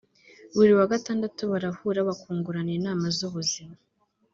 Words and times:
buri 0.55 0.71
wa 0.79 0.85
gatandatu 0.93 1.41
barahura 1.51 1.99
bakungurana 2.07 2.71
inama 2.77 3.05
z’ubuzima 3.17 3.75